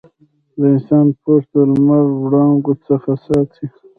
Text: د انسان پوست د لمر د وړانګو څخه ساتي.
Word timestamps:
د 0.57 0.61
انسان 0.73 1.05
پوست 1.21 1.49
د 1.53 1.55
لمر 1.71 2.03
د 2.09 2.13
وړانګو 2.23 2.73
څخه 2.87 3.11
ساتي. 3.25 3.65